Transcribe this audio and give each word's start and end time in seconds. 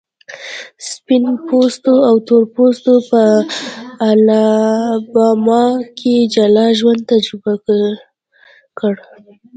سپین 0.89 1.23
پوستو 1.47 1.93
او 2.07 2.15
تور 2.27 2.43
پوستو 2.53 2.93
په 3.09 3.21
الاباما 4.09 5.63
کې 5.97 6.13
جلا 6.33 6.67
ژوند 6.79 7.01
تجربه 7.11 7.53
کړ. 8.79 8.93